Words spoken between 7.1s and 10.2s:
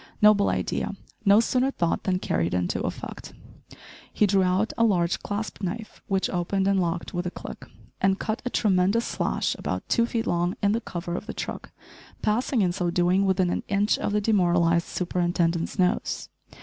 with a click, and cut a tremendous slash about two